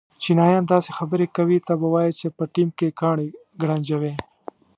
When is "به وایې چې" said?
1.79-2.27